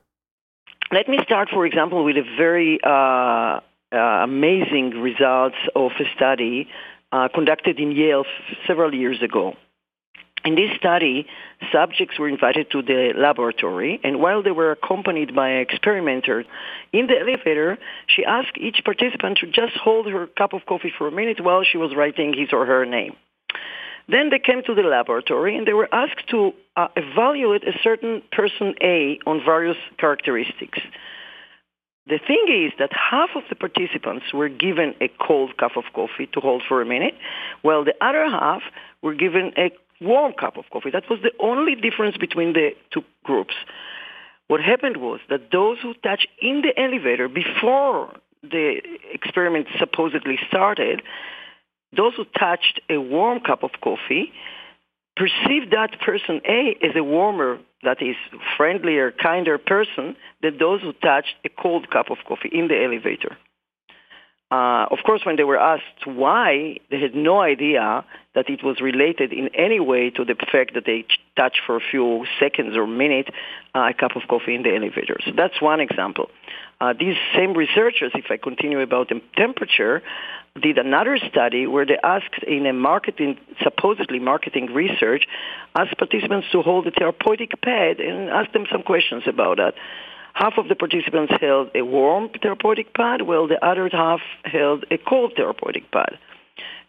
[0.91, 3.61] Let me start, for example, with a very uh,
[3.93, 6.69] uh, amazing results of a study
[7.13, 8.25] uh, conducted in Yale
[8.67, 9.55] several years ago.
[10.45, 11.27] In this study,
[11.73, 16.45] subjects were invited to the laboratory, and while they were accompanied by an experimenter
[16.93, 21.09] in the elevator, she asked each participant to just hold her cup of coffee for
[21.09, 23.15] a minute while she was writing his or her name.
[24.09, 28.23] Then they came to the laboratory and they were asked to uh, evaluate a certain
[28.33, 30.81] person A on various characteristics.
[32.07, 36.27] The thing is that half of the participants were given a cold cup of coffee
[36.33, 37.15] to hold for a minute,
[37.63, 38.63] while the other half
[39.01, 40.91] were given a warm cup of coffee.
[40.91, 43.55] That was the only difference between the two groups.
[44.49, 48.81] What happened was that those who touched in the elevator before the
[49.13, 51.03] experiment supposedly started,
[51.97, 54.33] those who touched a warm cup of coffee
[55.17, 58.17] perceived that person A as a warmer, that is
[58.57, 63.37] friendlier, kinder person than those who touched a cold cup of coffee in the elevator.
[64.51, 68.81] Uh, of course, when they were asked why, they had no idea that it was
[68.81, 71.05] related in any way to the fact that they
[71.37, 73.31] touched for a few seconds or minutes
[73.77, 75.19] uh, a cup of coffee in the elevator.
[75.25, 76.31] So that's one example.
[76.81, 80.03] Uh, these same researchers, if I continue about the temperature,
[80.61, 85.27] did another study where they asked in a marketing, supposedly marketing research,
[85.77, 89.75] asked participants to hold a therapeutic pad and ask them some questions about that.
[90.35, 94.99] Half of the participants held a warm therapeutic pad, while the other half held a
[94.99, 96.19] cold therapeutic pad.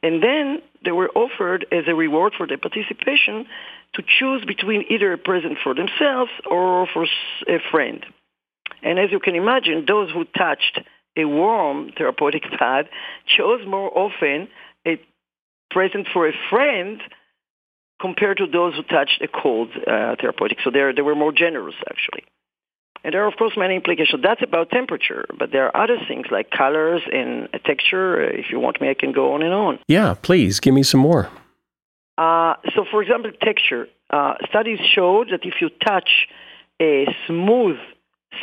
[0.03, 3.45] And then they were offered as a reward for their participation
[3.93, 7.05] to choose between either a present for themselves or for
[7.47, 8.05] a friend.
[8.81, 10.79] And as you can imagine, those who touched
[11.17, 12.87] a warm therapeutic pad
[13.27, 14.47] chose more often
[14.87, 14.99] a
[15.69, 17.01] present for a friend
[17.99, 20.59] compared to those who touched a cold uh, therapeutic.
[20.63, 22.23] So they they were more generous actually.
[23.03, 24.21] And there are, of course, many implications.
[24.21, 28.21] That's about temperature, but there are other things like colors and texture.
[28.21, 29.79] If you want me, I can go on and on.
[29.87, 31.29] Yeah, please give me some more.
[32.17, 33.87] Uh, so, for example, texture.
[34.09, 36.09] Uh, studies showed that if you touch
[36.81, 37.77] a smooth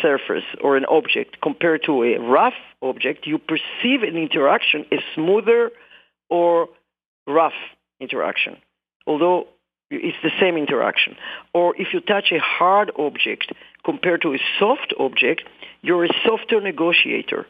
[0.02, 5.70] surface or an object compared to a rough object, you perceive an interaction as smoother
[6.28, 6.68] or
[7.26, 7.52] rough
[8.00, 8.56] interaction,
[9.06, 9.46] although
[9.90, 11.16] it's the same interaction.
[11.54, 13.52] Or if you touch a hard object
[13.84, 15.42] compared to a soft object,
[15.82, 17.46] you're a softer negotiator.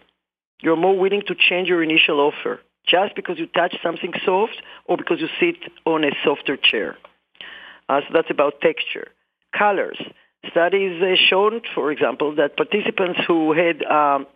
[0.60, 4.96] You're more willing to change your initial offer just because you touch something soft or
[4.96, 6.96] because you sit on a softer chair.
[7.88, 9.08] Uh, so that's about texture.
[9.56, 10.00] Colors.
[10.50, 14.26] Studies uh, shown, for example, that participants who had um,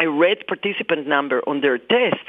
[0.00, 2.24] a red participant number on their test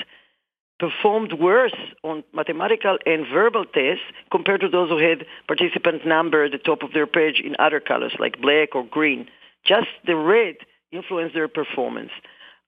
[0.80, 6.52] performed worse on mathematical and verbal tests compared to those who had participant number at
[6.52, 9.28] the top of their page in other colors like black or green.
[9.66, 10.56] Just the red
[10.92, 12.12] influenced their performance.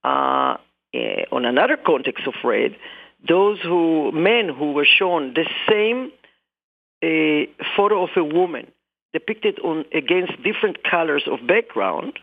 [0.03, 0.57] Uh,
[0.93, 2.75] eh, on another context of red,
[3.27, 6.11] those who men who were shown the same
[7.03, 8.67] uh, photo of a woman
[9.13, 12.19] depicted on against different colors of background,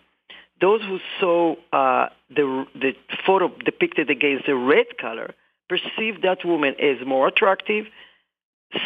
[0.61, 2.93] those who saw uh, the the
[3.27, 5.35] photo depicted against the red color
[5.69, 7.87] perceived that woman as more attractive,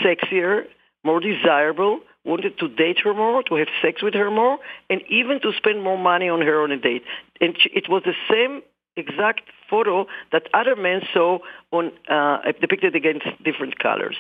[0.03, 0.65] sexier,
[1.05, 5.41] more desirable, wanted to date her more, to have sex with her more, and even
[5.41, 7.03] to spend more money on her on a date.
[7.41, 8.63] And it was the same
[8.97, 11.39] exact photo that other men saw
[11.73, 14.17] on uh, depicted against different colors.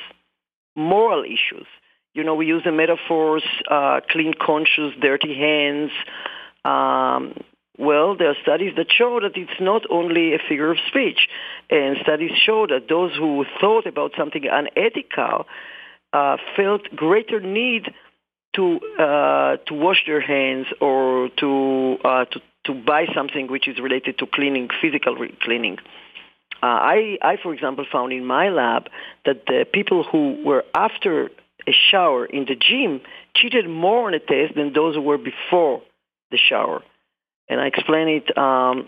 [0.74, 1.66] Moral issues.
[2.14, 5.90] You know, we use the metaphors, uh, clean conscience, dirty hands,
[6.64, 7.34] um,
[7.78, 11.28] well, there are studies that show that it's not only a figure of speech.
[11.70, 15.46] And studies show that those who thought about something unethical
[16.12, 17.92] uh, felt greater need
[18.54, 23.78] to uh, to wash their hands or to, uh, to to buy something which is
[23.78, 25.78] related to cleaning, physical cleaning.
[26.62, 28.88] Uh, I, I, for example, found in my lab
[29.24, 31.30] that the people who were after
[31.66, 33.00] a shower in the gym
[33.34, 35.82] cheated more on a test than those who were before
[36.30, 36.82] the shower
[37.52, 38.86] and I explain it um,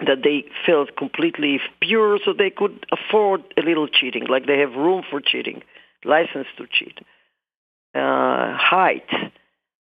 [0.00, 4.72] that they felt completely pure, so they could afford a little cheating, like they have
[4.72, 5.62] room for cheating,
[6.04, 6.98] license to cheat.
[7.94, 9.08] Uh, height.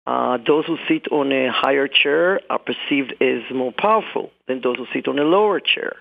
[0.07, 4.77] Uh, those who sit on a higher chair are perceived as more powerful than those
[4.79, 5.93] who sit on a lower chair.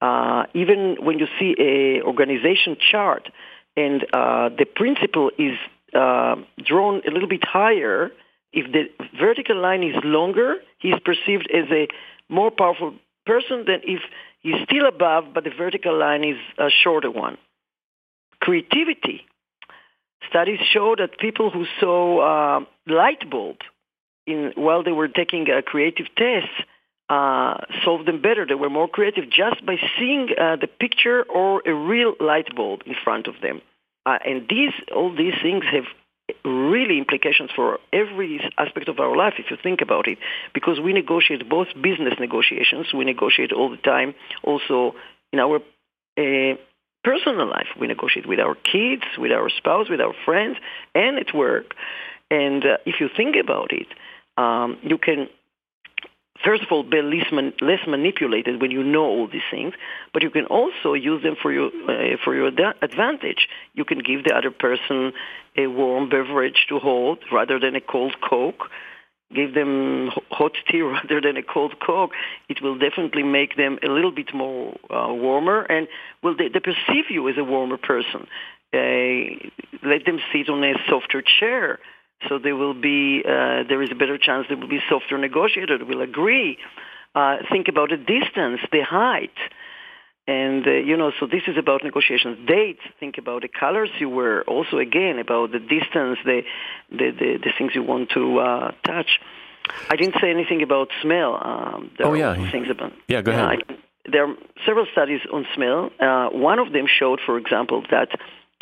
[0.00, 3.28] Uh, even when you see a organization chart
[3.76, 5.56] and uh, the principal is
[5.94, 8.10] uh, drawn a little bit higher,
[8.52, 8.84] if the
[9.18, 11.88] vertical line is longer, he's perceived as a
[12.28, 12.94] more powerful
[13.26, 14.00] person than if
[14.40, 17.36] he's still above, but the vertical line is a shorter one.
[18.40, 19.26] Creativity.
[20.28, 22.20] Studies show that people who saw
[22.58, 23.56] uh, light bulb
[24.26, 26.48] in, while they were taking a creative test
[27.08, 28.44] uh, solved them better.
[28.46, 32.82] They were more creative just by seeing uh, the picture or a real light bulb
[32.86, 33.62] in front of them.
[34.04, 35.84] Uh, and these, all these things have
[36.44, 40.18] really implications for every aspect of our life if you think about it
[40.54, 44.14] because we negotiate both business negotiations we negotiate all the time.
[44.42, 44.94] Also
[45.32, 45.56] in our
[46.18, 46.56] uh,
[47.04, 50.56] personal life we negotiate with our kids with our spouse with our friends
[50.94, 51.74] and at work.
[52.30, 53.88] And uh, if you think about it
[54.36, 55.28] um, you can
[56.44, 59.74] first of all, be less, man, less manipulated when you know all these things,
[60.12, 63.48] but you can also use them for your uh, for your advantage.
[63.74, 65.12] You can give the other person
[65.56, 68.70] a warm beverage to hold rather than a cold Coke.
[69.34, 72.12] Give them hot tea rather than a cold Coke.
[72.48, 75.88] It will definitely make them a little bit more uh, warmer, and
[76.22, 78.26] will they, they perceive you as a warmer person.
[78.72, 79.48] Uh,
[79.82, 81.78] let them sit on a softer chair
[82.26, 85.78] so there will be uh, there is a better chance there will be softer negotiator
[85.84, 86.58] will agree.
[87.14, 89.34] Uh, think about the distance, the height,
[90.26, 91.12] and uh, you know.
[91.18, 92.46] So this is about negotiations.
[92.46, 92.80] Dates.
[92.98, 94.42] Think about the colors you wear.
[94.44, 96.42] Also, again, about the distance, the
[96.90, 99.20] the the, the things you want to uh, touch.
[99.90, 101.38] I didn't say anything about smell.
[101.40, 103.22] Um, oh yeah, things about yeah.
[103.22, 103.60] Go ahead.
[104.10, 104.34] There are
[104.66, 105.90] several studies on smell.
[106.00, 108.08] Uh, one of them showed, for example, that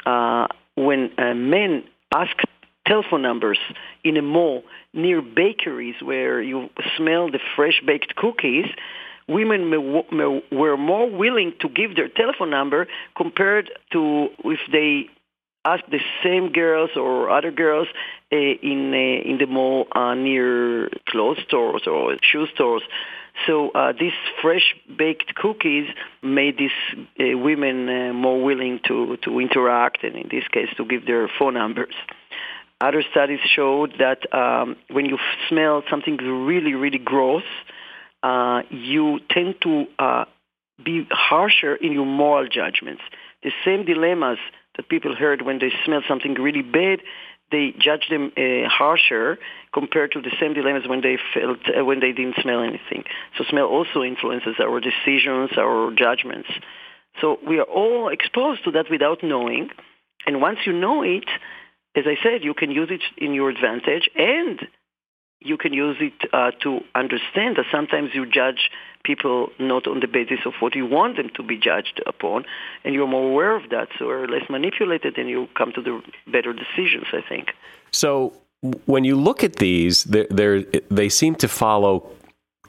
[0.04, 2.36] uh, when men ask
[2.86, 3.58] telephone numbers
[4.04, 4.62] in a mall
[4.92, 8.66] near bakeries where you smell the fresh baked cookies,
[9.28, 9.70] women
[10.52, 15.08] were more willing to give their telephone number compared to if they
[15.64, 17.88] asked the same girls or other girls
[18.32, 22.82] uh, in uh, in the mall uh, near clothes stores or shoe stores.
[23.46, 25.88] So uh, these fresh baked cookies
[26.22, 26.70] made these
[27.20, 31.28] uh, women uh, more willing to to interact, and in this case, to give their
[31.38, 31.94] phone numbers.
[32.80, 35.18] Other studies showed that um, when you
[35.48, 37.44] smell something really, really gross,
[38.22, 40.24] uh, you tend to uh,
[40.84, 43.02] be harsher in your moral judgments.
[43.42, 44.38] The same dilemmas
[44.76, 47.00] that people heard when they smell something really bad,
[47.50, 49.38] they judge them uh, harsher
[49.72, 53.04] compared to the same dilemmas when they felt uh, when they didn't smell anything.
[53.38, 56.48] So smell also influences our decisions, our judgments.
[57.20, 59.70] So we are all exposed to that without knowing,
[60.26, 61.28] and once you know it,
[61.96, 64.60] as I said, you can use it in your advantage, and
[65.40, 68.70] you can use it uh, to understand that sometimes you judge
[69.04, 72.44] people not on the basis of what you want them to be judged upon,
[72.84, 76.02] and you're more aware of that, so you're less manipulated, and you come to the
[76.26, 77.06] better decisions.
[77.12, 77.54] I think.
[77.92, 78.34] So
[78.86, 82.10] when you look at these, they seem to follow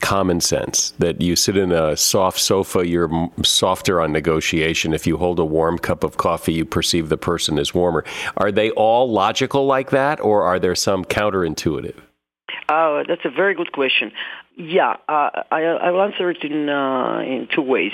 [0.00, 4.94] common sense that you sit in a soft sofa, you're softer on negotiation.
[4.94, 8.04] If you hold a warm cup of coffee, you perceive the person as warmer.
[8.36, 11.96] Are they all logical like that, or are there some counterintuitive?
[12.68, 14.12] Uh, that's a very good question.
[14.56, 17.92] Yeah, uh, I, I will answer it in uh, in two ways.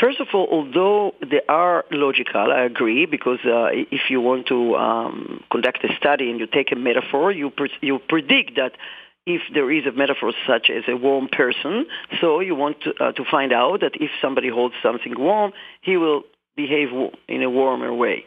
[0.00, 4.74] First of all, although they are logical, I agree because uh, if you want to
[4.74, 8.72] um, conduct a study and you take a metaphor, you pre- you predict that
[9.34, 11.86] if there is a metaphor such as a warm person,
[12.20, 15.96] so you want to, uh, to find out that if somebody holds something warm, he
[15.96, 16.22] will
[16.56, 16.88] behave
[17.28, 18.24] in a warmer way.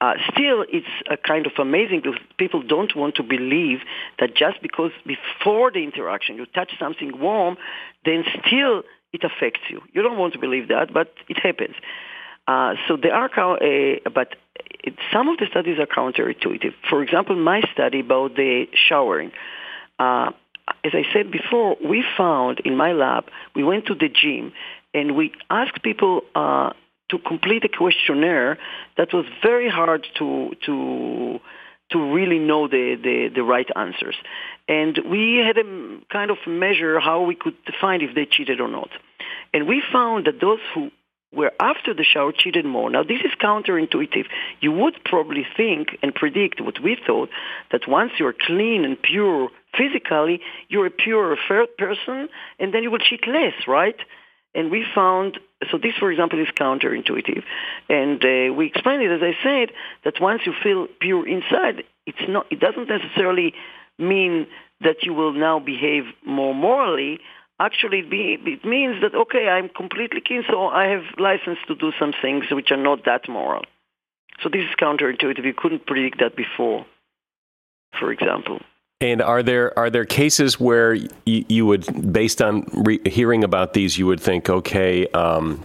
[0.00, 3.78] Uh, still, it's a kind of amazing because people don't want to believe
[4.18, 7.56] that just because before the interaction you touch something warm,
[8.04, 8.82] then still
[9.12, 9.80] it affects you.
[9.92, 11.76] You don't want to believe that, but it happens.
[12.46, 14.36] Uh, so there are, uh, but
[15.12, 16.74] some of the studies are counterintuitive.
[16.90, 19.32] For example, my study about the showering.
[19.98, 20.30] Uh,
[20.84, 23.24] as I said before, we found in my lab,
[23.54, 24.52] we went to the gym
[24.92, 26.70] and we asked people uh,
[27.10, 28.58] to complete a questionnaire
[28.96, 31.40] that was very hard to to
[31.90, 34.16] to really know the, the, the right answers.
[34.66, 38.68] And we had a kind of measure how we could find if they cheated or
[38.68, 38.88] not.
[39.52, 40.90] And we found that those who
[41.34, 42.90] were after the shower cheated more.
[42.90, 44.26] Now, this is counterintuitive.
[44.60, 47.30] You would probably think and predict what we thought,
[47.72, 51.36] that once you're clean and pure physically, you're a pure
[51.78, 52.28] person,
[52.58, 53.96] and then you will cheat less, right?
[54.54, 55.38] And we found,
[55.70, 57.42] so this, for example, is counterintuitive.
[57.88, 59.74] And uh, we explained it, as I said,
[60.04, 63.54] that once you feel pure inside, it's not, it doesn't necessarily
[63.98, 64.46] mean
[64.80, 67.18] that you will now behave more morally.
[67.60, 71.74] Actually, it, be, it means that, okay, I'm completely clean, so I have license to
[71.74, 73.64] do some things which are not that moral.
[74.42, 75.44] So this is counterintuitive.
[75.44, 76.84] You couldn't predict that before,
[77.98, 78.60] for example.
[79.00, 83.74] And are there are there cases where you, you would, based on re- hearing about
[83.74, 85.62] these, you would think, okay, um,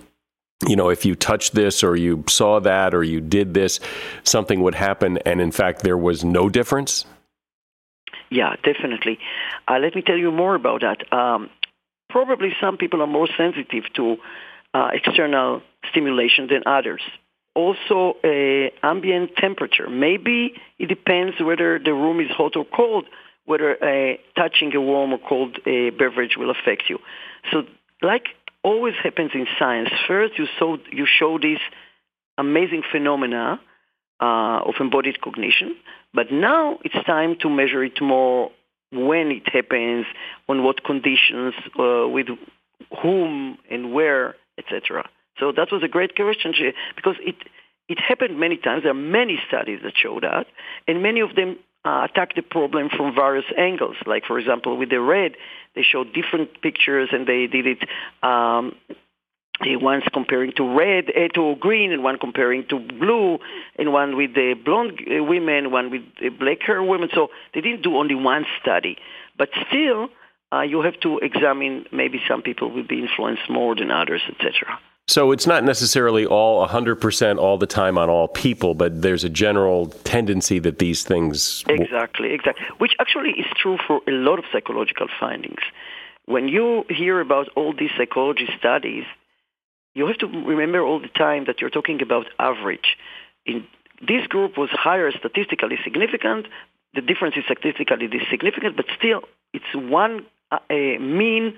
[0.67, 3.79] you know, if you touched this or you saw that or you did this,
[4.23, 7.05] something would happen, and in fact, there was no difference.
[8.29, 9.19] Yeah, definitely.
[9.67, 11.11] Uh, let me tell you more about that.
[11.13, 11.49] Um,
[12.09, 14.17] probably some people are more sensitive to
[14.73, 17.01] uh, external stimulation than others.
[17.55, 19.89] Also, uh, ambient temperature.
[19.89, 23.05] Maybe it depends whether the room is hot or cold
[23.49, 26.99] whether uh, touching a warm or cold uh, beverage will affect you.
[27.51, 27.63] So,
[28.03, 28.27] like
[28.63, 31.57] always happens in science, first you saw you show this
[32.37, 33.59] amazing phenomena
[34.21, 35.75] uh, of embodied cognition,
[36.13, 38.51] but now it's time to measure it more
[38.91, 40.05] when it happens,
[40.47, 42.27] on what conditions, uh, with
[43.01, 45.07] whom and where, etc.
[45.39, 46.53] So that was a great question
[46.95, 47.35] because it
[47.87, 48.83] it happened many times.
[48.83, 50.45] There are many studies that show that,
[50.87, 53.95] and many of them uh, attack the problem from various angles.
[54.05, 55.33] Like, for example, with the red,
[55.75, 57.79] they showed different pictures and they did it
[58.21, 58.75] um,
[59.63, 63.37] once comparing to red uh, to green and one comparing to blue
[63.77, 67.61] and one with the blonde uh, women one with the black hair women so they
[67.61, 68.97] didn't do only one study
[69.37, 70.09] but still
[70.51, 74.79] uh, you have to examine maybe some people will be influenced more than others etc
[75.09, 79.29] so it's not necessarily all 100% all the time on all people, but there's a
[79.29, 81.63] general tendency that these things.
[81.67, 82.63] Exactly, exactly.
[82.77, 85.61] Which actually is true for a lot of psychological findings.
[86.25, 89.03] When you hear about all these psychology studies,
[89.95, 92.97] you have to remember all the time that you're talking about average.
[93.45, 93.65] In
[94.01, 96.47] this group was higher statistically significant.
[96.93, 99.21] The difference is statistically significant, but still,
[99.53, 101.55] it's one uh, mean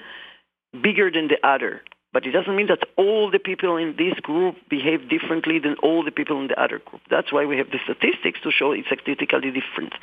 [0.82, 1.82] bigger than the other.
[2.14, 6.04] But it doesn't mean that all the people in this group behave differently than all
[6.04, 7.02] the people in the other group.
[7.10, 9.94] That's why we have the statistics to show it's statistically different.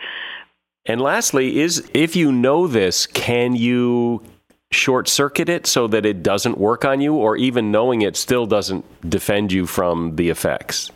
[0.87, 4.22] And lastly, is if you know this, can you
[4.71, 8.47] short circuit it so that it doesn't work on you, or even knowing it still
[8.47, 10.91] doesn't defend you from the effects?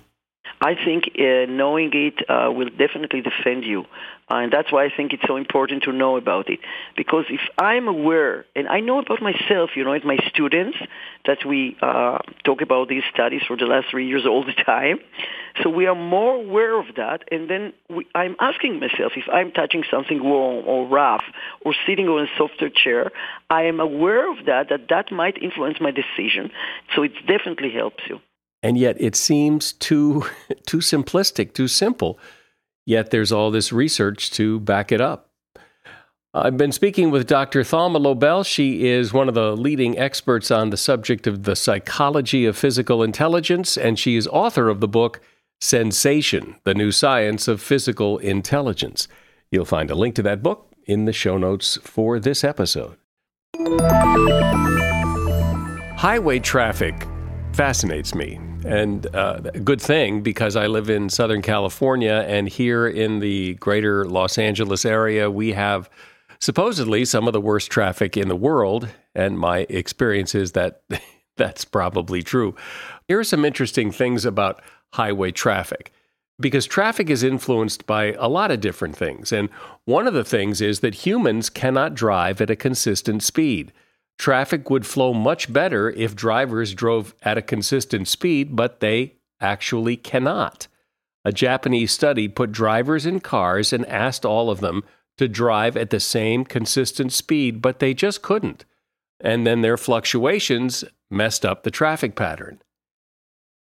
[0.61, 3.85] I think uh, knowing it uh, will definitely defend you.
[4.31, 6.61] and that's why I think it's so important to know about it.
[6.97, 10.79] Because if I'm aware, and I know about myself, you know, and my students,
[11.27, 15.01] that we uh, talk about these studies for the last three years all the time.
[15.62, 19.51] So we are more aware of that, and then we, I'm asking myself if I'm
[19.53, 21.25] touching something warm or rough
[21.64, 23.10] or sitting on a softer chair,
[23.50, 26.50] I am aware of that, that that might influence my decision.
[26.94, 28.20] So it definitely helps you.
[28.62, 30.24] And yet it seems too
[30.66, 32.18] too simplistic, too simple.
[32.84, 35.30] Yet there's all this research to back it up.
[36.34, 37.60] I've been speaking with Dr.
[37.60, 38.42] Thalma Lobel.
[38.42, 43.02] She is one of the leading experts on the subject of the psychology of physical
[43.02, 45.20] intelligence, and she is author of the book
[45.60, 49.08] Sensation The New Science of Physical Intelligence.
[49.50, 52.97] You'll find a link to that book in the show notes for this episode.
[55.97, 57.07] Highway traffic
[57.53, 63.18] fascinates me and uh, good thing because I live in Southern California, and here in
[63.18, 65.91] the greater Los Angeles area, we have
[66.41, 68.89] supposedly some of the worst traffic in the world.
[69.14, 70.83] And my experience is that
[71.37, 72.55] that's probably true.
[73.09, 74.62] Here are some interesting things about
[74.93, 75.93] highway traffic
[76.43, 79.32] because traffic is influenced by a lot of different things.
[79.32, 79.49] And
[79.86, 83.72] one of the things is that humans cannot drive at a consistent speed.
[84.18, 89.97] Traffic would flow much better if drivers drove at a consistent speed, but they actually
[89.97, 90.68] cannot.
[91.24, 94.84] A Japanese study put drivers in cars and asked all of them
[95.18, 98.64] to drive at the same consistent speed, but they just couldn't.
[99.20, 102.61] And then their fluctuations messed up the traffic pattern.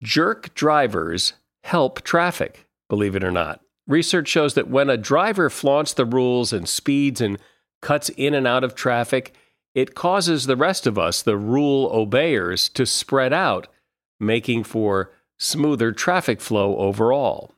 [0.01, 1.33] Jerk drivers
[1.63, 3.61] help traffic, believe it or not.
[3.87, 7.37] Research shows that when a driver flaunts the rules and speeds and
[7.81, 9.33] cuts in and out of traffic,
[9.73, 13.67] it causes the rest of us, the rule obeyers, to spread out,
[14.19, 17.51] making for smoother traffic flow overall.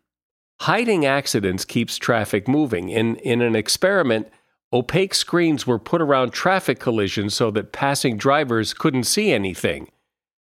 [0.61, 2.89] Hiding accidents keeps traffic moving.
[2.89, 4.29] In, in an experiment,
[4.71, 9.89] opaque screens were put around traffic collisions so that passing drivers couldn't see anything.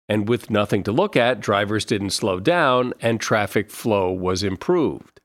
[0.08, 5.20] And with nothing to look at, drivers didn't slow down and traffic flow was improved.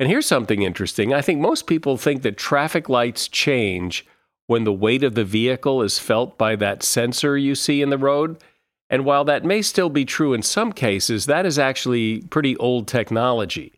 [0.00, 1.14] And here's something interesting.
[1.14, 4.04] I think most people think that traffic lights change
[4.46, 7.98] when the weight of the vehicle is felt by that sensor you see in the
[7.98, 8.42] road.
[8.90, 12.88] And while that may still be true in some cases, that is actually pretty old
[12.88, 13.72] technology.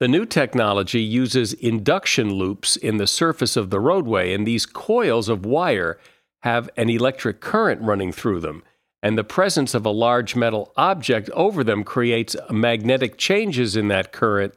[0.00, 5.28] The new technology uses induction loops in the surface of the roadway, and these coils
[5.28, 5.98] of wire
[6.42, 8.62] have an electric current running through them.
[9.04, 14.12] And the presence of a large metal object over them creates magnetic changes in that
[14.12, 14.54] current,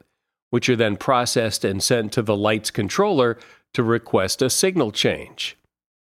[0.52, 3.38] which are then processed and sent to the light's controller
[3.74, 5.58] to request a signal change.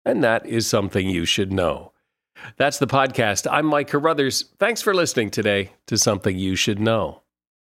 [0.05, 1.91] And that is something you should know.
[2.57, 3.47] That's the podcast.
[3.51, 4.43] I'm Mike Carruthers.
[4.59, 7.23] Thanks for listening today to Something You Should Know.